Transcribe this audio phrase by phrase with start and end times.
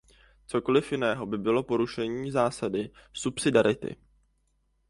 [0.45, 3.95] Cokoli jiného by bylo porušením zásady subsidiarity.